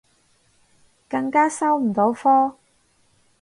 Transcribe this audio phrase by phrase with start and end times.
[1.07, 2.55] 更加收唔到科